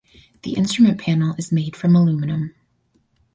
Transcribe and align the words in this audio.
The 0.41 0.55
instrument 0.55 0.99
panel 0.99 1.35
is 1.37 1.51
made 1.51 1.75
from 1.75 1.95
aluminum. 1.95 2.55